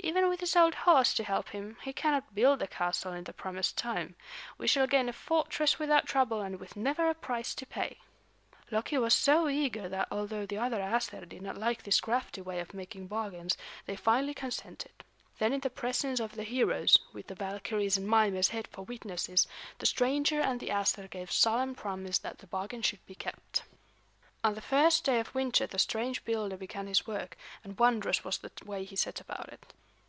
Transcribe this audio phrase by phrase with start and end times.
[0.00, 3.32] "Even with his old horse to help him, he cannot build the castle in the
[3.32, 4.14] promised time.
[4.56, 7.98] We shall gain a fortress without trouble and with never a price to pay."
[8.70, 12.60] Loki was so eager that, although the other Æsir did not like this crafty way
[12.60, 15.04] of making bargains, they finally consented.
[15.38, 19.46] Then in the presence of the heroes, with the Valkyries and Mimer's head for witnesses,
[19.78, 23.64] the stranger and the Æsir gave solemn promise that the bargain should be kept.
[24.42, 28.38] On the first day of winter the strange builder began his work, and wondrous was
[28.38, 29.74] the way he set about it.